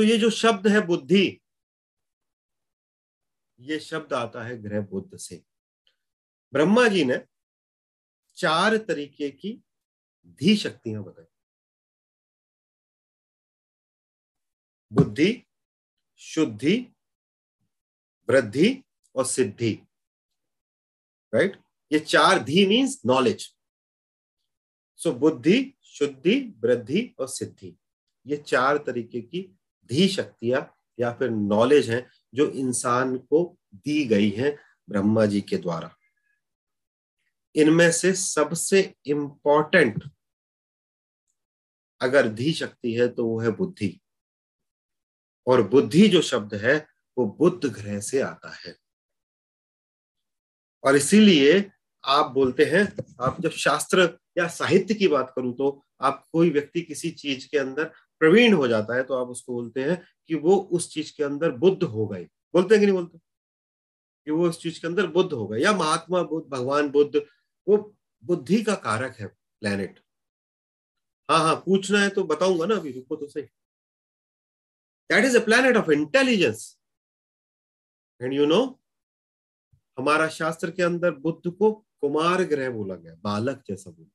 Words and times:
तो 0.00 0.04
ये 0.04 0.16
जो 0.18 0.28
शब्द 0.30 0.66
है 0.66 0.80
बुद्धि, 0.86 1.40
ये 3.60 3.78
शब्द 3.78 4.12
आता 4.12 4.44
है 4.44 4.56
ग्रह 4.62 4.80
बुद्ध 4.80 5.16
से। 5.16 5.36
ब्रह्मा 6.52 6.86
जी 6.88 7.04
ने 7.04 7.18
चार 8.38 8.76
तरीके 8.78 9.28
की 9.30 9.52
धी 10.40 10.56
शक्तियाँ 10.56 11.02
बताई। 11.04 11.26
बुद्धि, 14.92 15.44
शुद्धि, 16.20 16.78
वृद्धि 18.28 18.72
और 19.14 19.26
सिद्धि 19.26 19.72
राइट 21.32 21.62
ये 21.92 21.98
चार 21.98 22.42
धी 22.44 22.66
मीन्स 22.66 23.00
नॉलेज 23.06 23.54
सो 25.00 25.12
बुद्धि, 25.12 25.74
शुद्धि, 25.84 26.40
वृद्धि 26.58 27.08
और 27.18 27.28
सिद्धि, 27.28 27.76
ये 28.26 28.36
चार 28.36 28.78
तरीके 28.78 29.20
की 29.20 29.48
धी 29.90 30.08
शक्तियाँ 30.08 30.74
या 31.00 31.12
फिर 31.12 31.30
नॉलेज 31.30 31.90
है 31.90 32.08
जो 32.34 32.50
इंसान 32.50 33.16
को 33.18 33.58
दी 33.74 34.04
गई 34.04 34.30
है 34.30 34.58
ब्रह्मा 34.88 35.26
जी 35.26 35.40
के 35.40 35.56
द्वारा। 35.56 35.96
इनमें 37.56 37.92
से 37.92 38.12
सबसे 38.12 38.94
इंपॉर्टेंट 39.06 40.04
अगर 42.00 42.28
धी 42.28 42.52
शक्ति 42.52 42.92
है 42.94 43.08
तो 43.08 43.26
वो 43.26 43.40
है 43.40 43.50
बुद्धि। 43.50 44.00
और 45.46 45.62
बुद्धि 45.68 46.08
जो 46.08 46.22
शब्द 46.22 46.54
है, 46.54 46.86
वो 47.18 47.26
बुद्ध 47.26 47.68
ग्रह 47.68 48.00
से 48.00 48.20
आता 48.20 48.54
है। 48.54 48.76
और 50.84 50.96
इसीलिए 50.96 51.70
आप 52.04 52.30
बोलते 52.30 52.64
हैं, 52.64 52.96
आप 53.20 53.40
जब 53.40 53.50
शास्त्र 53.50 54.18
या 54.38 54.46
साहित्य 54.48 54.94
की 54.94 55.08
बात 55.08 55.32
करूँ 55.36 55.56
तो 55.56 55.84
आप 56.00 56.26
कोई 56.32 56.50
व्यक्ति 56.50 56.82
किसी 56.82 57.10
चीज़ 57.10 57.48
के 57.48 57.58
अंदर 57.58 57.92
प्रवीण 58.20 58.54
हो 58.54 58.66
जाता 58.68 58.96
है 58.96 59.02
तो 59.02 59.14
आप 59.14 59.28
उसको 59.28 59.52
बोलते 59.52 59.84
हैं 59.84 60.02
कि 60.30 60.34
वो 60.36 60.56
उस 60.72 60.92
चीज़ 60.92 61.12
के 61.16 61.24
अंदर 61.24 61.50
बुद्ध 61.58 61.82
हो 61.84 62.06
गए। 62.06 62.24
बोलते 62.54 62.74
हैं 62.74 62.80
कि 62.80 62.86
नहीं 62.86 62.96
बोलते? 62.96 63.18
कि 64.26 64.30
वो 64.30 64.48
उस 64.48 64.60
चीज़ 64.62 64.80
के 64.80 64.86
अंदर 64.88 65.06
बुद्ध 65.08 65.32
हो 65.32 65.46
गए, 65.48 65.58
या 65.58 65.72
महात्मा 65.74 66.22
बुद्ध, 66.22 66.46
भगवान 66.50 66.88
बुद्ध, 66.90 67.22
वो 67.66 67.76
बुद्धि 68.24 68.62
का 68.62 68.74
कारक 68.84 69.16
है 69.20 69.26
प्लेनेट 69.26 70.00
हाँ 71.28 71.38
हाँ 71.38 71.54
पूछना 71.56 71.98
है 72.00 72.08
तो 72.08 72.22
बताऊँगा 72.24 72.66
ना 72.66 72.74
अभी, 72.76 72.92
रुको 72.92 73.16
तो 73.16 73.26
सही। 73.26 73.42
That 75.10 75.24
is 75.24 75.36
a 75.38 75.44
planet 75.44 75.76
of 75.76 75.90
intelligence 75.92 76.76
and 78.20 78.32
you 78.32 78.46
know 78.46 78.60
हमारा 79.98 80.28
शास्त्र 80.30 80.70
के 80.70 80.82
अंदर 80.82 81.10
बुद्ध 81.18 81.50
को 81.50 81.72
कुमार 81.72 82.42
ग्रह 82.44 82.70
बोला 82.70 82.94
गया, 82.94 83.14
बालक 83.14 83.62
जैसा 83.68 83.90
बोला 83.90 84.10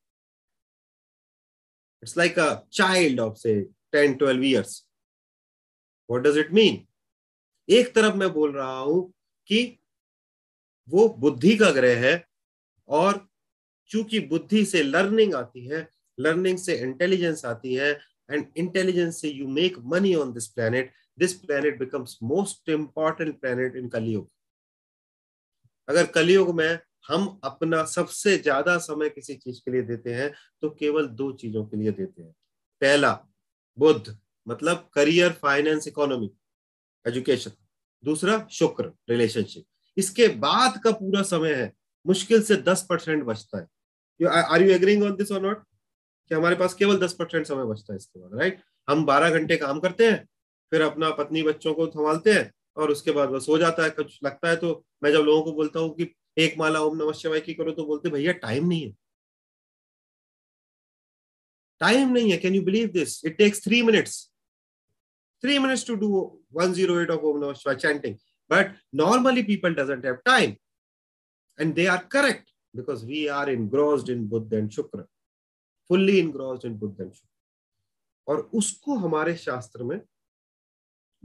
it's 2.03 2.17
like 2.17 2.39
a 2.39 2.53
child 2.73 3.19
of 3.19 3.35
say 3.37 3.53
ten 3.95 4.13
twelve 4.13 4.43
years 4.43 4.83
what 6.09 6.23
does 6.23 6.37
it 6.37 6.51
mean 6.51 6.85
एक 7.69 7.95
तरफ़ 7.95 8.15
मैं 8.15 8.33
बोल 8.33 8.51
रहा 8.51 8.77
हूँ 8.79 9.13
कि 9.49 9.79
वो 10.89 11.07
बुद्धि 11.19 11.55
का 11.57 11.71
ग्रह 11.71 12.05
है 12.07 12.15
और 12.89 13.27
चूँकि 13.89 14.19
बुद्धि 14.19 14.65
से 14.65 14.83
लर्निंग 14.83 15.33
आती 15.35 15.65
है 15.67 15.87
लर्निंग 16.19 16.57
से 16.57 16.75
इंटेलिजेंस 16.77 17.45
आती 17.45 17.73
है 17.73 17.91
एंड 18.31 18.45
इंटेलिजेंस 18.57 19.21
से 19.21 19.29
you 19.29 19.47
make 19.47 19.77
money 19.85 20.13
on 20.15 20.33
this 20.33 20.47
planet 20.47 20.91
this 21.19 21.33
planet 21.33 21.79
becomes 21.79 22.17
most 22.23 22.69
important 22.69 23.39
planet 23.41 23.75
in 23.75 23.89
Kalyug 23.89 24.29
अगर 25.87 26.05
कलयुग 26.05 26.55
में 26.55 26.79
हम 27.07 27.27
अपना 27.43 27.83
सबसे 27.85 28.37
ज़्यादा 28.37 28.77
समय 28.77 29.09
किसी 29.09 29.35
चीज़ 29.35 29.59
के 29.59 29.71
लिए 29.71 29.81
देते 29.81 30.13
हैं 30.13 30.31
तो 30.61 30.69
केवल 30.69 31.07
दो 31.07 31.31
चीज़ों 31.31 31.65
के 31.65 31.77
लिए 31.77 31.91
देते 31.91 32.23
हैं। 32.23 32.31
पहला 32.81 33.11
बुद्ध 33.77 34.17
मतलब 34.47 34.89
करियर 34.93 35.31
फाइनेंस 35.33 35.87
इकोनॉमी 35.87 36.29
एजुकेशन 37.05 37.51
दूसरा, 38.03 38.45
शुक्र 38.51 38.91
रिलेशनशिप 39.09 39.65
इसके 39.97 40.27
बाद 40.39 40.79
का 40.83 40.91
पूरा 40.93 41.21
समय 41.23 41.53
है। 41.53 41.71
मुश्किल 42.05 42.41
से 42.43 42.55
दस 42.57 42.85
परसेंट 42.89 43.23
बचता 43.23 43.57
है। 43.57 44.27
Are 44.43 44.61
you 44.61 44.69
agreeing 44.71 45.03
on 45.03 45.15
this 45.15 45.31
और 45.31 45.41
नॉट 45.41 45.63
कि 46.31 46.35
हमारे 46.35 46.55
पास 46.55 46.73
केवल 46.73 46.97
दस 46.99 47.13
परसेंट 47.13 47.45
समय 47.45 47.65
बचता 47.65 47.93
है 47.93 47.97
इसके 47.97 48.19
बाद 48.19 48.39
राइट 48.39 48.61
हम 48.87 49.05
बारह 49.05 49.29
घंटे 49.29 49.57
काम 49.57 49.79
करते 49.79 50.09
हैं, 50.09 50.25
फिर 50.71 50.81
अपना 50.81 51.09
पत्नी 51.11 51.43
बच्चों 51.43 51.73
को 51.73 51.85
संभालते 51.87 52.33
हैं, 52.33 52.51
और 52.77 52.91
उसके 52.91 53.11
बाद 53.11 53.29
बस 53.29 53.45
हो 53.49 53.57
जाता 53.57 53.83
है। 53.83 53.89
कुछ 53.91 54.19
लगता 54.23 54.49
है 54.49 54.55
तो 54.55 54.83
मैं 55.03 55.11
जब 55.11 55.21
लोगों 55.21 55.41
को 55.43 55.51
बोलता 55.53 55.79
हूँ 55.79 55.95
कि 55.95 56.11
एक 56.37 56.57
माला 56.57 56.79
ओम 56.81 56.97
नमः 56.97 57.13
शिवाय 57.13 57.39
की 57.41 57.53
करो 57.53 57.71
तो 57.71 57.85
बोलते 57.85 58.09
भैया 58.09 58.31
टाइम 58.35 58.67
नहीं 58.67 58.81
है। 58.83 58.93
टाइम 61.79 62.11
नहीं 62.13 62.31
है 62.31 62.37
can 62.37 62.55
you 62.55 62.61
believe 62.63 62.89
this 62.91 63.23
it 63.25 63.37
takes 63.37 63.63
three 63.63 63.81
minutes 63.81 64.19
three 65.43 65.59
minutes 65.59 65.87
to 65.87 65.95
do 66.03 66.11
one 66.53 66.73
zero 66.73 66.99
eight 66.99 67.09
of 67.09 67.21
ओम 67.21 67.43
नमः 67.45 67.73
chanting 67.73 68.15
but 68.49 68.75
normally 68.95 69.43
people 69.43 69.73
doesn't 69.73 70.05
have 70.05 70.15
time 70.25 70.55
and 71.57 71.73
they 71.75 71.83
are 71.87 72.03
correct, 72.13 72.49
because 72.77 73.03
we 73.09 73.19
are 73.29 73.49
engrossed 73.49 74.09
in 74.13 74.23
buddha 74.31 74.57
and 74.57 74.69
shukra. 74.69 75.03
Fully 75.89 76.15
engrossed 76.19 76.65
in 76.69 76.73
buddha 76.81 77.03
and 77.03 77.13
shukra. 77.13 77.29
और 78.27 78.39
उसको 78.53 78.95
हमारे 78.97 79.35
शास्त्र 79.37 79.83
में 79.83 79.99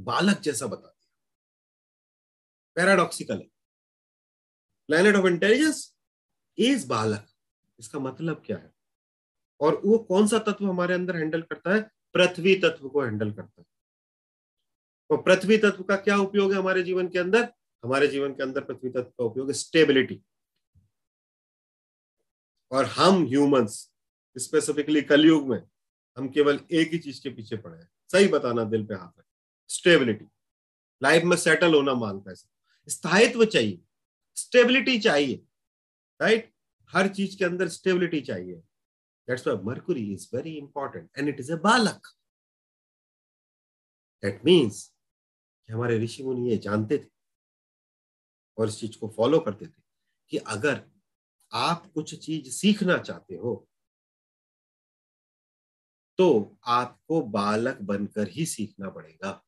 बालक 0.00 0.40
जैसा 0.40 0.66
बता 0.66 0.88
दिया। 0.88 1.08
पैराडॉक्सिकल 2.74 3.38
है। 3.38 3.48
प्लेनेट 4.88 5.16
ऑफ़ 5.16 5.26
इंटेलिजेंस 5.26 5.82
इज़ 6.58 6.86
बालक। 6.88 7.26
इसका 7.78 7.98
मतलब 7.98 8.42
क्या 8.46 8.56
है? 8.56 8.72
और 9.60 9.80
वो 9.84 9.98
कौन 9.98 10.26
सा 10.28 10.38
तत्व 10.38 10.68
हमारे 10.68 10.94
अंदर 10.94 11.16
हैंडल 11.16 11.42
करता 11.42 11.74
है? 11.74 11.80
पृथ्वी 12.14 12.54
तत्व 12.54 12.88
को 12.88 13.00
हैंडल 13.00 13.32
करता 13.32 13.60
है। 13.60 13.64
और 15.10 15.22
पृथ्वी 15.22 15.58
तत्व 15.58 15.82
का 15.82 15.96
क्या 15.96 16.16
उपयोग 16.16 16.52
है 16.52 16.58
हमारे 16.58 16.82
जीवन 16.82 17.08
के 17.08 17.18
अंदर? 17.18 17.52
हमारे 17.84 18.06
जीवन 18.08 18.32
के 18.32 18.42
अंदर 18.42 18.64
पृथ्वी 18.64 18.90
तत्व 18.90 19.02
का 19.02 19.24
उपयोग 19.24 19.52
स्टेबिलिटी 19.52 20.20
और 22.72 22.84
हम 22.84 23.24
ह्यूमंस 23.26 23.92
स्पेसिफिकली 24.38 25.02
कलयुग 25.02 25.48
में, 25.48 25.62
हम 26.16 26.28
केवल 26.28 26.60
एक 26.70 26.92
ही 26.92 26.98
चीज़ 26.98 27.22
के 27.22 27.30
पीछे 27.30 27.56
पड़े 27.56 27.78
हैं। 27.78 27.88
सही 28.12 28.28
बताना 28.28 28.64
दिल 28.64 28.86
पे 28.86 28.94
हाथ 28.94 29.18
है 29.18 29.24
स्टेबिलिटी 29.68 30.26
लाइफ 31.02 31.22
में 31.22 31.36
सेटल 31.36 31.74
होना 31.74 31.94
माँगता 31.94 32.30
है 32.30 32.36
स्थायित्व 32.88 33.44
चाहिए। 33.44 33.80
स्टेबिलिटी 34.34 34.98
चाहिए। 34.98 35.42
राइट 36.20 36.52
हर 36.90 37.08
चीज़ 37.08 37.38
के 37.38 37.44
अंदर 37.44 37.68
स्टेबिलिटी 37.68 38.20
चाहिए। 38.20 38.62
That's 39.30 39.46
why 39.46 39.64
Mercury 39.64 40.12
is 40.12 40.28
very 40.34 40.56
important 40.58 41.08
and 41.18 41.28
it 41.28 41.40
is 41.40 41.52
a 41.52 41.56
बालक 41.64 42.12
दैट 44.22 44.44
मींस 44.44 44.90
हमारे 45.68 45.98
ऋषि 45.98 46.22
मुनि 46.22 46.48
ये 46.50 46.56
जानते 46.58 46.98
थे, 46.98 47.08
और 48.58 48.68
इस 48.68 48.78
चीज़ 48.80 48.98
को 49.00 49.08
फॉलो 49.16 49.38
करते 49.40 49.66
थे, 49.66 49.82
कि 50.32 50.36
अगर 50.38 50.82
आप 51.52 51.86
कुछ 51.94 52.14
चीज़ 52.16 52.50
सीखना 52.52 52.96
चाहते 52.98 53.36
हो 53.36 53.66
तो 56.18 56.56
आपको 56.68 57.20
बालक 57.30 57.78
बनकर 57.82 58.28
ही 58.28 58.46
सीखना 58.46 58.88
पड़ेगा। 58.90 59.40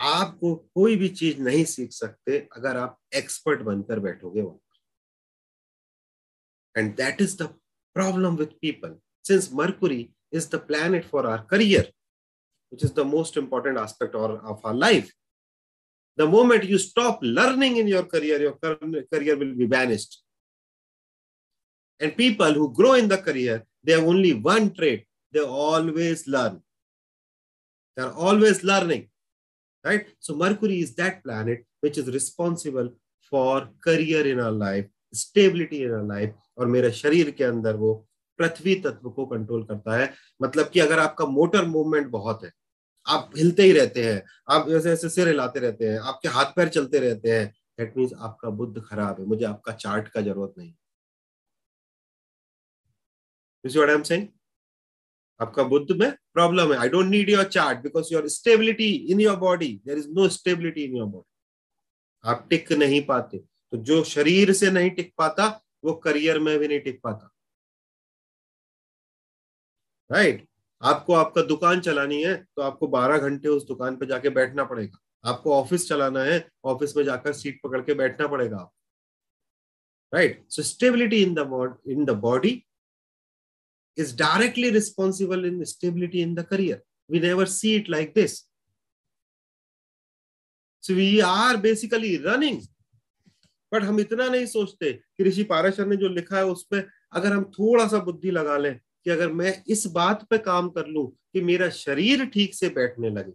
आपको 0.00 0.54
कोई 0.74 0.96
भी 0.96 1.08
चीज़ 1.10 1.40
नहीं 1.42 1.64
सीख 1.66 1.92
सकते 1.92 2.38
अगर 2.56 2.76
आप 2.76 2.98
एक्सपर्ट 3.16 3.60
बनकर 3.62 3.98
बैठोगे 4.00 4.42
वहाँ। 4.42 4.58
And 6.78 6.96
that 6.96 7.20
is 7.20 7.36
the 7.36 7.48
problem 7.94 8.36
with 8.36 8.60
people. 8.60 8.92
Since 9.22 9.50
Mercury 9.50 10.12
is 10.30 10.48
the 10.48 10.60
planet 10.70 11.04
for 11.04 11.26
our 11.26 11.42
career, 11.52 11.86
which 12.70 12.82
is 12.84 12.92
the 12.92 13.04
most 13.04 13.36
important 13.36 13.78
aspect 13.78 14.14
of 14.14 14.64
our 14.64 14.74
life. 14.74 15.10
The 16.16 16.26
moment 16.26 16.64
you 16.64 16.78
stop 16.78 17.18
learning 17.22 17.76
in 17.76 17.88
your 17.88 18.04
career, 18.04 18.38
your 18.40 18.56
career 19.12 19.36
will 19.36 19.54
be 19.54 19.66
vanished. 19.66 20.22
And 22.00 22.16
people 22.16 22.52
who 22.52 22.72
grow 22.72 22.94
in 22.94 23.08
the 23.08 23.18
career, 23.18 23.64
they 23.82 23.92
have 23.92 24.04
only 24.04 24.34
one 24.34 24.72
trait 24.74 25.04
they 25.32 25.40
always 25.40 26.26
learn. 26.26 26.62
They're 27.96 28.12
always 28.12 28.62
learning, 28.64 29.08
right? 29.84 30.06
So, 30.20 30.34
Mercury 30.34 30.80
is 30.80 30.94
that 30.94 31.22
planet 31.22 31.66
which 31.80 31.98
is 31.98 32.06
responsible 32.08 32.90
for 33.28 33.68
career 33.84 34.26
in 34.26 34.40
our 34.40 34.52
life, 34.52 34.86
stability 35.12 35.84
in 35.84 35.92
our 35.92 36.02
life, 36.02 36.30
और 36.58 36.66
मेरे 36.66 36.90
शरीर 36.92 37.30
के 37.30 37.44
अंदर 37.44 37.76
वो 37.76 37.94
पृथ्वी 38.38 38.74
तत्व 38.74 39.10
को 39.10 39.26
control 39.26 39.64
करता 39.64 39.96
है। 39.96 40.12
मतलब 40.42 40.68
कि 40.68 40.80
अगर 40.80 40.98
आपका 40.98 41.26
मोटर 41.26 41.64
मूवमेंट 41.66 42.06
बहुत 42.08 42.44
है, 42.44 42.52
आप 43.06 43.30
हिलते 43.36 43.62
ही 43.62 43.72
रहते 43.72 44.04
हैं, 44.04 44.22
आप 44.50 44.68
ऐसे 44.68 44.90
ऐसे 44.92 45.08
सिर 45.08 45.28
हिलाते 45.28 45.60
रहते 45.60 45.88
हैं, 45.88 45.98
आपके 46.00 46.28
हाथ 46.28 46.52
पैर 46.56 46.68
चलते 46.68 46.98
रहते 46.98 47.30
हैं 47.30 47.46
दैट 47.78 47.96
मीन्स 47.96 48.12
आपका 48.14 48.50
बुद्ध 48.50 48.82
खराब 48.82 49.20
है, 49.20 49.26
मुझे 49.26 49.44
आपका 49.44 49.72
चार्ट 49.74 50.08
का 50.08 50.20
ज़रूरत 50.20 50.54
नहीं। 50.58 50.72
आपका 55.40 55.62
बुद्ध 55.62 55.96
में 55.96 56.10
प्रॉब्लम 56.34 56.72
है। 56.72 56.78
I 56.78 56.88
don't 56.88 57.06
need 57.06 57.30
your 57.30 57.44
chart 57.44 57.78
because 57.78 58.12
your 58.12 58.28
stability 58.28 58.90
in 59.12 59.20
your 59.20 59.36
body 59.36 59.68
there 59.86 59.98
is 59.98 60.08
no 60.10 60.28
stability 60.28 60.84
in 60.84 60.96
your 60.96 61.06
body 61.06 62.30
आप 62.30 62.46
टिक 62.50 62.72
नहीं 62.72 63.00
पाते। 63.06 63.38
तो 63.38 63.76
जो 63.76 64.02
शरीर 64.04 64.52
से 64.52 64.70
नहीं 64.70 64.90
टिक 64.90 65.12
पाता 65.18 65.48
वो 65.84 65.94
करियर 65.94 66.38
में 66.38 66.58
भी 66.58 66.68
नहीं 66.68 66.80
टिक 66.80 67.00
पाता 67.02 67.30
राइट 70.12 70.36
right? 70.36 70.50
आपको 70.82 71.12
आपका 71.12 71.42
दुकान 71.42 71.80
चलानी 71.80 72.22
है 72.22 72.36
तो 72.36 72.62
आपको 72.62 72.86
बारह 72.86 73.18
घंटे 73.18 73.48
उस 73.48 73.66
दुकान 73.66 73.96
पे 73.96 74.06
जाके 74.06 74.28
बैठना 74.28 74.64
पड़ेगा 74.64 75.30
आपको 75.30 75.54
ऑफ़िस 75.54 75.88
चलाना 75.88 76.20
है, 76.20 76.50
ऑफ़िस 76.64 76.96
में 76.96 77.04
जाकर 77.04 77.32
सीट 77.32 77.60
पकड़ 77.64 77.80
के 77.82 77.94
बैठना 77.94 78.26
पड़ेगा 78.26 78.70
right 80.14 80.46
so 80.50 80.62
stability 80.62 81.22
in 81.22 81.34
the 81.38 81.78
in 81.88 82.04
the 82.04 82.10
body 82.10 82.64
is 83.98 84.12
directly 84.12 84.70
responsible 84.70 85.44
in 85.44 85.66
stability 85.66 86.22
in 86.22 86.34
the 86.34 86.44
career. 86.44 86.82
We 87.08 87.18
never 87.18 87.46
see 87.46 87.74
it 87.76 87.88
like 87.88 88.14
this. 88.14 88.44
So, 90.80 90.94
we 90.94 91.20
are 91.20 91.56
basically. 91.56 92.24
But 93.72 93.82
हम 93.82 94.00
इतना 94.00 94.28
नहीं 94.28 94.46
सोचते 94.46 94.92
कि 94.92 95.24
ऋषि 95.24 95.42
पाराशर 95.42 95.86
ने 95.86 95.96
जो 95.96 96.08
लिखा 96.08 96.36
है 96.36 96.44
उस 96.44 96.64
पर 96.64 96.88
अगर 97.12 97.32
हम 97.32 97.44
थोड़ा 97.44 97.88
सा 97.88 97.98
बुद्धि 97.98 98.30
लगा 98.30 98.58
लें 98.58 98.80
कि 99.04 99.10
अगर 99.10 99.32
मैं 99.32 99.64
इस 99.68 99.86
बात 99.86 100.26
पे 100.30 100.38
काम 100.38 100.68
कर 100.68 100.86
लूँ 100.86 101.10
कि 101.32 101.40
मेरा 101.40 101.70
शरीर 101.70 102.26
ठीक 102.26 102.54
से 102.54 102.68
बैठने 102.68 103.10
लगे। 103.10 103.32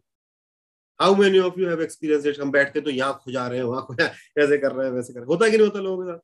How 1.02 1.16
many 1.16 1.40
of 1.40 1.60
you 1.60 1.70
have 1.70 1.82
experience 1.82 2.40
हम 2.40 2.52
बैठते 2.52 2.82
तो 2.82 2.90
यहाँ 2.90 3.22
खुजा 3.24 3.48
रहे 3.48 3.58
हैं, 3.58 3.66
वहाँ 3.66 3.86
खुजा, 3.86 4.06
ऐसे 4.38 4.58
कर 4.58 4.72
रहे 4.72 4.88
हैं, 4.88 4.94
वैसे 4.94 5.14
कर 5.14 5.20
रहे 5.20 5.28
होता 5.28 5.50
कि 5.50 5.58
नहीं 5.58 5.68
होता 5.68 5.80
लोगों 5.80 6.06
के 6.06 6.12
साथ? 6.12 6.20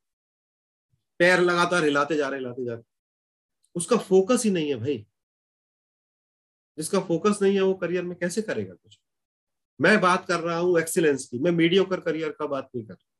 पैर 1.19 1.39
लगातार 1.39 1.83
हिलाते 1.83 2.15
जा 2.15 2.29
रहे, 2.29 2.39
हिलाते 2.39 2.65
जा 2.65 2.73
रहे। 2.73 2.83
उसका 3.75 3.97
फोकस 3.97 4.43
ही 4.45 4.51
नहीं 4.51 4.69
है 4.69 4.75
भाई। 4.75 5.05
जिसका 6.77 6.99
फोकस 6.99 7.39
नहीं 7.41 7.55
है 7.55 7.61
वो 7.61 7.73
करियर 7.73 8.03
में 8.03 8.17
कैसे 8.17 8.41
करेगा 8.41 8.73
कुछ? 8.73 8.99
मैं 9.81 10.01
बात 10.01 10.27
कर 10.27 10.39
रहा 10.39 10.57
हूँ 10.57 10.79
एक्सीलेंस 10.79 11.25
की। 11.25 11.39
मैं 11.39 11.51
मीडियोकर 11.51 11.99
करियर 11.99 12.29
का 12.29 12.45
बात 12.45 12.69
नहीं 12.75 12.85
कर 12.85 12.93
रहा। 12.93 13.18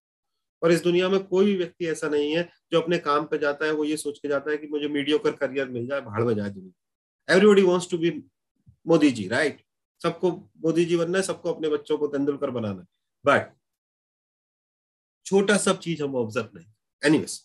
और 0.64 0.72
इस 0.72 0.82
दुनिया 0.84 1.10
में 1.10 1.24
कोई 1.28 1.46
भी 1.46 1.56
व्यक्ति 1.58 1.88
ऐसा 1.88 2.10
नहीं 2.10 2.36
है 2.36 2.44
जो 2.72 2.82
अपने 2.82 2.98
काम 2.98 3.26
पे 3.28 3.38
जाता 3.38 3.66
है, 3.66 3.72
वो 3.72 3.84
ये 3.86 3.98
सोच 3.98 4.20
के 4.20 4.28
जाता 4.28 4.52
है 4.52 4.58
कि 4.58 4.68
मुझे 4.68 4.88
मीडियोकर 4.88 5.36
करियर 5.36 5.70
मिल 5.70 5.88
जाए, 5.88 6.02
भाड़ 6.02 6.24
बजा 6.24 6.48
दुनिया। 6.48 7.34
Everybody 7.36 7.62
wants 7.62 7.90
to 7.92 7.98
be 7.98 8.12
Modi 8.88 9.12
ji 9.12 9.28
right 9.28 9.64
सबको 10.02 10.32
मोदी 10.66 10.86
जी 10.86 10.98
बनना 10.98 11.18
है, 11.18 11.24
सबको 11.24 11.54
अपने 11.54 11.70
बच्चों 11.70 11.98
को 11.98 12.08
तेंदुलकर 12.08 12.50
बनाना 12.52 12.80
है। 12.80 12.88
बट 13.26 13.56
छोटा 15.26 15.58
सब 15.58 15.80
चीज़ 15.80 16.04
हम 16.04 16.16
ऑब्ज़र्व 16.16 16.50
नहीं 16.56 16.72
anyways 17.04 17.42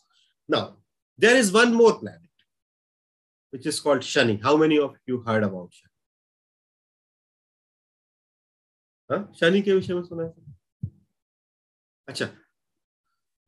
now 0.50 0.76
there 1.20 1.36
is 1.36 1.52
one 1.52 1.72
more 1.74 1.92
plan 1.92 2.20
which 3.54 3.66
is 3.66 3.76
called 3.78 4.00
Shani. 4.02 4.42
How 4.42 4.52
many 4.56 4.76
of 4.84 4.94
you 5.06 5.16
heard 5.26 5.44
about 5.44 5.70
Shani? 5.72 5.90
Shani 9.40 9.60
के 9.62 9.72
विषय 9.72 9.94
में 9.94 10.02
सुना 10.02 10.22
है? 10.24 10.32
अच्छा 12.08 12.26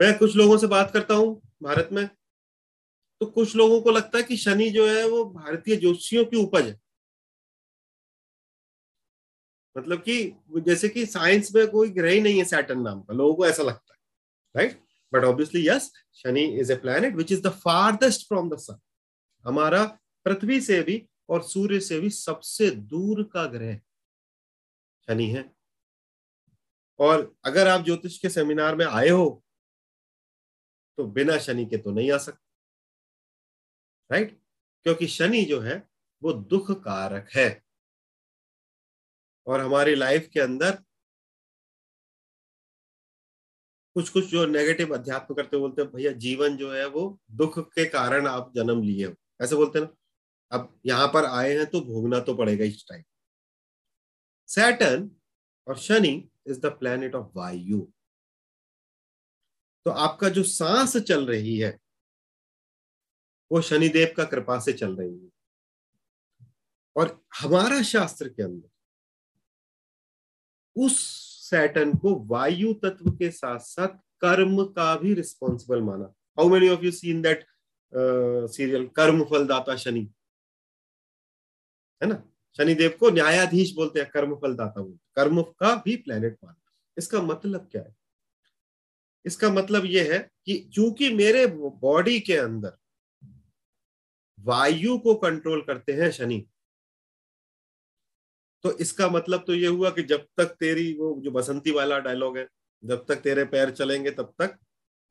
मैं 0.00 0.16
कुछ 0.18 0.36
लोगों 0.36 0.56
से 0.58 0.66
बात 0.66 0.90
करता 0.92 1.14
हूँ 1.14 1.40
भारत 1.62 1.88
में 1.92 2.06
तो 3.20 3.26
कुछ 3.26 3.54
लोगों 3.56 3.80
को 3.80 3.90
लगता 3.90 4.18
है 4.18 4.24
कि 4.24 4.36
शनि 4.36 4.68
जो 4.70 4.86
है 4.86 5.04
वो 5.08 5.24
भारतीय 5.24 5.76
ज्योतिषियों 5.76 6.24
की 6.24 6.36
उपज 6.36 6.66
है। 6.66 6.78
मतलब 9.76 10.02
कि 10.02 10.34
जैसे 10.66 10.88
कि 10.88 11.04
साइंस 11.06 11.54
में 11.54 11.66
कोई 11.68 11.88
ग्रह 11.90 12.10
ही 12.10 12.20
नहीं 12.20 12.38
है 12.38 12.44
सैटर्न 12.44 12.80
नाम 12.80 13.00
का, 13.00 13.14
लोगों 13.14 13.34
को 13.34 13.46
ऐसा 13.46 13.62
लगता 13.62 13.94
है 13.94 13.98
right 14.54 14.80
but 15.12 15.24
obviously 15.24 15.66
yes 15.68 15.90
Shani 16.14 16.44
is 16.60 16.72
a 16.72 16.76
planet 16.76 17.14
which 17.16 17.32
is 17.32 17.42
the 17.42 17.50
farthest 17.64 18.26
from 18.28 18.50
the 18.50 18.58
sun 18.58 18.78
हमारा 19.44 19.84
पृथ्वी 20.26 20.60
से 20.60 20.80
भी 20.82 21.02
और 21.28 21.42
सूर्य 21.44 21.80
से 21.80 22.00
भी 22.00 22.10
सबसे 22.10 22.70
दूर 22.70 23.22
का 23.32 23.44
ग्रह 23.46 23.76
शनि 25.08 25.26
है। 25.30 25.44
और 27.00 27.34
अगर 27.44 27.68
आप 27.68 27.84
ज्योतिष 27.84 28.18
के 28.18 28.28
सेमिनार 28.28 28.76
में 28.76 28.86
आए 28.86 29.08
हो 29.08 29.42
तो 30.98 31.04
बिना 31.06 31.38
शनि 31.38 31.64
के 31.66 31.76
तो 31.76 31.90
नहीं 31.90 32.12
आ 32.12 32.18
सकते 32.18 32.38
राइट 34.10 34.38
क्योंकि 34.86 35.06
शनि 35.06 35.42
जो 35.44 35.60
है, 35.60 35.82
वो 36.22 36.32
दुख 36.32 36.70
कारक 36.80 37.28
है। 37.34 37.48
और 39.46 39.60
हमारी 39.60 39.94
लाइफ 39.94 40.28
के 40.32 40.40
अंदर 40.40 40.78
कुछ 43.96 44.08
कुछ 44.08 44.24
जो 44.24 44.44
नेगेटिव 44.46 44.94
अध्यात्म 44.94 45.34
करते 45.34 45.56
बोलते 45.56 45.82
हैं, 45.82 45.90
भैया, 45.92 46.12
जीवन 46.12 46.56
जो 46.56 46.72
है, 46.72 46.86
वो 46.86 47.18
दुख 47.30 47.58
के 47.58 47.84
कारण 47.84 48.26
आप 48.26 48.52
जन्म 48.56 48.82
लिए 48.82 49.06
हो। 49.06 49.14
ऐसे 49.42 49.56
बोलते 49.56 49.80
ना। 49.80 49.88
अब 50.52 50.80
यहाँ 50.86 51.08
पर 51.08 51.24
आए 51.24 51.56
हैं 51.56 51.66
तो 51.66 51.80
भोगना 51.80 52.20
तो 52.20 52.34
पड़ेगा 52.34 52.64
इस 52.64 52.84
टाइम 52.88 53.02
सैटर्न 54.48 55.10
और 55.66 55.76
Shani 55.78 56.12
is 56.46 56.60
the 56.60 56.66
planet 56.66 57.14
of 57.14 57.30
vayu. 57.36 57.86
तो 59.86 59.90
आपका 59.90 60.28
जो 60.28 60.42
सांस 60.42 60.96
चल 60.98 61.26
रही 61.26 61.56
है, 61.58 61.78
वो 63.52 63.60
शनिदेव 63.62 64.14
का 64.16 64.24
कृपा 64.24 64.58
से 64.60 64.72
चल 64.72 64.96
रही 64.96 65.12
है। 65.14 65.30
और 66.96 67.24
हमारा 67.40 67.82
शास्त्र 67.82 68.28
के 68.28 68.42
अंदर, 68.42 68.68
उस 70.76 70.98
सैटन 71.50 71.94
को 71.94 72.14
वायु 72.26 72.72
तत्व 72.74 73.10
के 73.10 73.30
साथ 73.30 73.58
साथ 73.58 73.88
कर्म 74.20 74.64
का 74.68 74.96
भी 74.96 75.12
रिस्पॉन्सिबल 75.14 75.82
माना। 75.82 76.12
How 76.38 76.48
many 76.48 76.68
of 76.68 76.80
you 76.80 76.90
seen 76.90 77.20
that 77.22 77.46
serial 78.50 78.86
Karm 78.86 79.24
Phaldata 79.24 79.76
Shani? 79.76 80.02
है 82.02 82.08
ना? 82.08 82.22
शनिदेव 82.56 82.96
को 83.00 83.10
न्यायाधीश 83.10 83.72
बोलते 83.74 84.00
हैं, 84.00 84.10
कर्म 84.10 84.34
फलदाता 84.34 84.80
बोलते 84.80 85.12
कर्म 85.14 85.42
का 85.42 85.74
भी 85.84 85.96
प्लेनेट 85.96 86.38
माना। 86.44 86.72
इसका 86.98 87.22
मतलब 87.22 87.68
क्या 87.72 87.82
है? 87.82 87.94
इसका 89.26 89.50
मतलब 89.50 89.84
यह 89.84 90.12
है 90.12 90.18
कि 90.46 90.58
चूँकि 90.74 91.14
मेरे 91.14 91.46
बॉडी 91.46 92.20
के 92.20 92.36
अंदर 92.36 92.76
वायु 94.38 94.98
को 94.98 95.14
कंट्रोल 95.14 95.62
करते 95.62 95.92
हैं 95.92 96.10
शनि 96.10 96.46
तो 98.64 98.70
इसका 98.78 99.08
मतलब 99.08 99.44
तो 99.46 99.54
ये 99.54 99.66
हुआ 99.66 99.90
कि 99.90 100.02
जब 100.02 100.26
तक 100.36 100.56
तेरी 100.60 100.92
वो 100.94 101.14
जो 101.20 101.30
बसंती 101.30 101.70
वाला 101.70 101.98
डायलॉग 101.98 102.38
है, 102.38 102.48
जब 102.82 103.04
तक 103.06 103.16
तेरे 103.16 103.44
पैर 103.44 103.70
चलेंगे, 103.70 104.10
तब 104.10 104.34
तक 104.38 104.58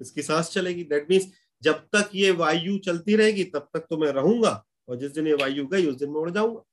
इसकी 0.01 0.21
सांस 0.21 0.49
चलेगी। 0.49 0.83
दैट 0.83 1.09
मीन्स 1.09 1.27
जब 1.63 1.87
तक 1.95 2.09
ये 2.15 2.31
वायु 2.31 2.77
चलती 2.77 3.15
रहेगी, 3.15 3.43
तब 3.43 3.69
तक 3.73 3.85
तो 3.89 3.97
मैं 3.97 4.11
रहूँगा 4.11 4.51
और 4.89 4.95
जिस 4.95 5.11
दिन 5.11 5.27
ये 5.27 5.33
वायु 5.33 5.67
गई, 5.67 5.85
उस 5.85 5.95
दिन 5.95 6.09
मैं 6.09 6.21
उड़ 6.21 6.29
जाऊँगा। 6.31 6.63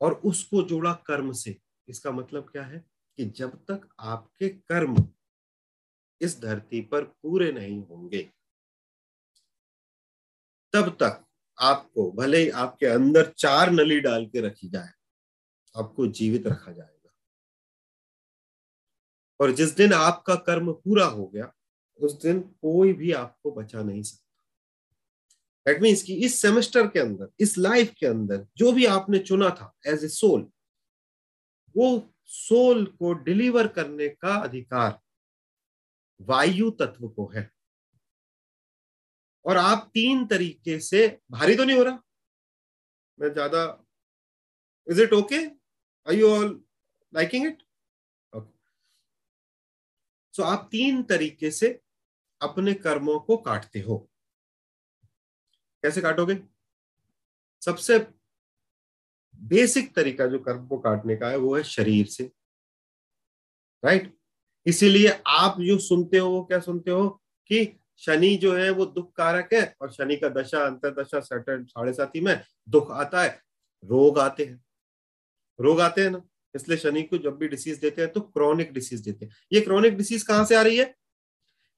और 0.00 0.12
उसको 0.24 0.62
जोड़ा 0.62 0.92
कर्म 1.06 1.32
से। 1.32 1.56
इसका 1.88 2.10
मतलब 2.10 2.48
क्या 2.50 2.62
है? 2.62 2.84
कि 3.18 3.24
जब 3.24 3.56
तक 3.64 3.88
आपके 4.00 4.48
कर्म 4.48 4.96
इस 6.20 6.40
धरती 6.40 6.80
पर 6.80 7.04
पूरे 7.04 7.52
नहीं 7.52 7.82
होंगे, 7.84 8.30
तब 10.72 10.88
तक 11.02 11.24
आपको, 11.58 12.12
भले 12.12 12.38
ही 12.38 12.48
आपके 12.48 12.86
अंदर 12.86 13.32
चार 13.38 13.70
नली 13.70 14.00
डाल 14.00 14.26
के 14.26 14.40
रखी 14.40 14.68
जाए, 14.68 14.90
आपको 15.76 16.06
जीवित 16.06 16.46
रखा 16.46 16.72
जाएगा। 16.72 17.10
और 19.40 19.52
जिस 19.52 19.70
दिन 19.70 19.92
आपका 19.92 20.34
कर्म 20.34 20.72
पूरा 20.72 21.04
हो 21.04 21.26
गया, 21.26 21.52
उस 22.00 22.12
दिन 22.12 22.40
कोई 22.40 22.92
भी 22.92 23.12
आपको 23.12 23.50
बचा 23.50 23.82
नहीं 23.82 24.02
सकता। 24.02 24.44
दैट 25.66 25.82
मीन्स 25.82 26.02
कि 26.02 26.14
इस 26.14 26.42
सेमेस्टर 26.42 26.86
के 26.86 26.98
अंदर, 26.98 27.28
इस 27.40 27.58
लाइफ 27.58 27.94
के 27.98 28.06
अंदर, 28.06 28.46
जो 28.56 28.72
भी 28.72 28.86
आपने 28.86 29.18
चुना 29.18 29.50
था 29.50 29.74
एज 29.86 30.04
ए 30.04 30.08
सोल 30.08 30.50
वो 31.76 32.14
सोल 32.30 32.84
को 32.98 33.12
डिलीवर 33.24 33.66
करने 33.68 34.08
का 34.08 34.34
अधिकार 34.36 34.98
वायु 36.20 36.70
तत्व 36.80 37.08
को 37.08 37.26
है। 37.34 37.50
और 39.44 39.56
आप 39.56 39.90
तीन 39.94 40.26
तरीके 40.26 40.78
से 40.80 41.06
भारी 41.30 41.56
तो 41.56 41.64
नहीं 41.64 41.76
हो 41.76 41.82
रहा? 41.82 42.02
मैं 43.18 43.32
ज़्यादा 43.32 43.62
is 44.86 45.00
it 45.02 45.12
okay 45.12 45.36
I 46.06 46.16
you 46.16 46.30
all 46.30 46.48
liking 47.12 47.46
it 47.46 47.62
okay 48.32 48.52
so 50.34 50.42
आप 50.42 50.68
तीन 50.72 51.02
तरीके 51.04 51.50
से 51.50 51.68
अपने 52.40 52.74
कर्मों 52.76 53.18
को 53.20 53.36
काटते 53.38 53.80
हो। 53.80 53.98
कैसे 55.82 56.00
काटोगे? 56.00 56.38
सबसे 57.62 57.98
बेसिक 59.40 59.94
तरीका 59.94 60.26
जो 60.26 60.38
कर्म 60.38 60.66
को 60.66 60.78
काटने 60.78 61.16
का 61.16 61.28
है, 61.28 61.36
वो 61.36 61.56
है 61.56 61.62
शरीर 61.62 62.06
से। 62.06 62.32
राइट 63.84 64.14
इसीलिए 64.66 65.20
आप 65.26 65.60
जो 65.60 65.78
सुनते 65.78 66.18
हो, 66.18 66.30
वो 66.30 66.44
क्या 66.44 66.60
सुनते 66.60 66.90
हो? 66.90 67.22
कि 67.46 67.80
शनि 67.96 68.36
जो 68.36 68.54
है, 68.54 68.70
वो 68.70 68.86
दुख 68.86 69.12
कारक 69.16 69.48
है 69.52 69.76
और 69.80 69.92
शनि 69.92 70.16
का 70.16 70.28
दशा, 70.28 70.66
अंतरदशा, 70.66 71.20
सैटर्न 71.20 71.64
साढ़े 71.64 71.92
साथी 71.92 72.20
में 72.20 72.42
दुख 72.68 72.90
आता 72.90 73.22
है। 73.22 73.42
रोग 73.84 74.18
आते 74.18 74.44
हैं। 74.44 74.64
रोग 75.60 75.80
आते 75.80 76.02
हैं 76.02 76.10
ना। 76.10 76.22
इसलिए 76.56 76.78
शनि 76.78 77.02
को 77.02 77.18
जब 77.18 77.36
भी 77.36 77.48
डिसीज 77.48 77.78
देते 77.78 78.02
हैं 78.02 78.12
तो 78.12 78.20
क्रॉनिक 78.20 78.72
डिसीज 78.72 79.00
देते 79.00 79.24
हैं। 79.24 79.32
ये 79.52 79.60
क्रॉनिक 79.60 79.96
डिसीज 79.96 80.22
कहाँ 80.22 80.44
से 80.44 80.54
आ 80.54 80.62
रही 80.62 80.76
है? 80.76 80.94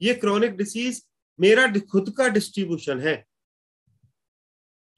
ये 0.02 0.14
क्रॉनिक 0.14 0.56
डिसीज 0.56 1.06
मेरा 1.40 1.72
खुद 1.78 2.14
का 2.18 2.28
डिस्ट्रीब्यूशन 2.28 3.00
है। 3.00 3.26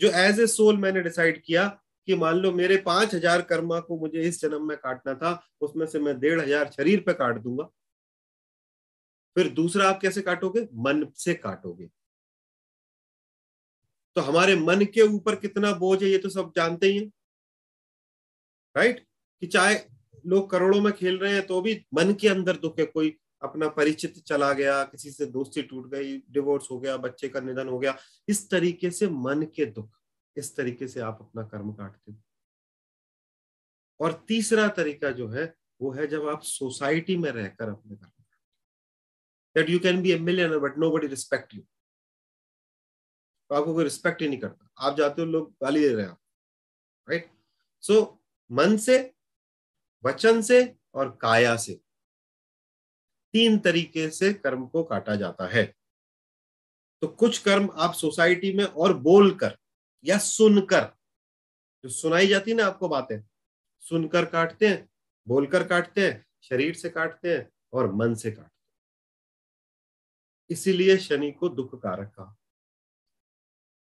जो 0.01 0.11
एज 0.11 0.41
ए 0.41 0.47
सोल 0.47 0.77
मैंने 0.77 1.01
डिसाइड 1.01 1.43
किया 1.43 1.83
कि 2.09 2.15
मान 2.15 2.37
लो 2.37 2.53
मेरे 2.53 2.77
पाँच 2.79 3.15
हज़ार 3.15 3.43
कर्मा 3.43 3.79
को 3.81 3.99
मुझे 3.99 4.23
इस 4.23 4.41
जन्म 4.43 4.69
में 4.69 4.77
काटना 4.77 5.15
था, 5.15 5.43
उसमें 5.61 5.87
से 5.87 5.99
मैं 6.01 6.19
डेढ़ 6.21 6.41
हज़ार 6.41 6.71
शरीर 6.73 7.01
पे 7.01 7.13
काट 7.15 7.39
दूँगा। 7.39 7.65
फिर 9.37 9.49
दूसरा 9.51 9.89
आप 9.89 10.01
कैसे 10.01 10.23
काटोगे? 10.23 10.69
मन 10.75 11.07
से 11.17 11.35
काटोगे। 11.35 11.89
तो 14.17 14.21
हमारे 14.21 14.57
मन 14.57 14.85
के 14.85 15.03
ऊपर 15.05 15.37
कितना 15.37 15.73
बोझ 15.75 16.03
है, 16.03 16.09
ये 16.09 16.19
तो 16.19 16.29
सब 16.29 16.53
जानते 16.57 16.87
ही 16.87 16.99
हैं। 16.99 17.11
राइट 18.75 19.05
कि 19.43 19.47
चाहे 19.47 19.79
लोग 20.27 20.51
करोड़ों 20.51 20.81
में 20.81 20.93
खेल 20.93 21.19
रहे 21.19 21.33
हैं 21.33 21.47
तो 21.47 21.61
भी 21.61 21.75
मन 21.95 22.13
के 22.15 22.29
अंदर 22.29 22.57
दुख 22.57 22.79
है। 22.79 22.85
कोई 22.87 23.17
अपना 23.43 23.69
परिचित 23.71 24.19
चला 24.19 24.53
गया, 24.53 24.83
किसी 24.85 25.11
से 25.11 25.27
दोस्ती 25.27 25.63
टूट 25.63 25.91
गई 25.91 26.17
डिवोर्स 26.31 26.71
हो 26.71 26.79
गया, 26.81 26.97
बच्चे 26.97 27.29
का 27.29 27.41
निधन 27.41 27.69
हो 27.69 27.79
गया। 27.79 27.97
इस 28.29 28.49
तरीके 28.51 28.91
से 28.91 29.09
मन 29.09 29.43
के 29.55 29.67
दुख। 29.67 29.89
इस 30.37 30.55
तरीके 30.57 30.89
से 30.89 31.01
आप 31.01 31.19
अपना 31.21 31.43
कर्म 31.49 31.73
काटते 31.73 32.13
हो। 32.13 32.23
और 34.01 34.13
तीसरा 34.29 34.69
तरीका 34.69 35.11
जो 35.11 35.29
है, 35.29 35.55
वो 35.81 35.93
है 35.93 36.07
जब 36.07 36.29
आप 36.29 36.43
सोसाइटी 36.43 37.17
में 37.17 37.31
रहकर 37.31 37.69
अपने 37.69 37.97
कर्म 37.97 38.11
that 39.57 39.71
you 39.71 39.79
can 39.79 40.01
be 40.03 40.13
a 40.13 40.19
millionaire 40.19 40.59
but 40.59 40.79
nobody 40.91 41.07
respect 41.07 41.55
you 41.55 41.63
आपको 43.51 43.75
कोई 43.75 43.85
रिस्पेक्ट 43.85 44.23
ही 44.23 44.29
नहीं 44.29 44.39
करता। 44.41 44.71
आप 44.79 44.97
जाते 44.97 45.23
हो, 45.23 45.27
लोग 45.29 45.51
गाली 45.63 45.81
दे 45.81 45.93
रहे 45.95 46.07
हैं 46.07 46.17
राइट 47.09 47.31
सो 47.83 48.25
मन 48.51 48.77
से, 48.77 49.15
वचन 50.05 50.41
से 50.43 50.77
और 50.95 51.11
काया 51.21 51.57
से 51.57 51.75
तीन 53.35 53.59
तरीके 53.59 54.09
से 54.11 54.33
कर्म 54.35 54.67
को 54.67 54.83
काटा 54.85 55.17
जाता 55.17 55.47
है। 55.47 55.65
तो 57.03 57.09
कुछ 57.09 57.39
कर्म 57.39 57.69
आप 57.75 57.95
सोसाइटी 57.95 58.53
में 58.53 58.65
और 58.65 58.97
बोलकर 58.99 59.57
या 60.05 60.19
सुनकर, 60.19 60.85
जो 61.83 61.89
सुनाई 61.89 62.27
जाती 62.27 62.55
ना 62.55 62.67
आपको 62.67 62.89
बातें, 62.89 63.25
सुनकर 63.81 64.25
काटते 64.25 64.69
हैं, 64.69 64.89
बोलकर 65.29 65.69
काटते 65.69 66.09
हैं, 66.09 66.27
शरीर 66.43 66.75
से 66.75 66.91
काटते 66.91 67.37
हैं 67.37 67.53
और 67.73 67.93
मन 67.93 68.15
से 68.15 68.31
काटते 68.31 68.43
हैं। 68.43 68.53
इसीलिए 70.51 70.97
शनि 70.97 71.33
को 71.33 71.49
दुख 71.49 71.83
कारक 71.83 72.09
कहा। 72.09 72.37